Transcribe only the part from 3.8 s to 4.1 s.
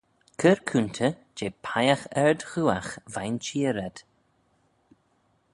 ayd.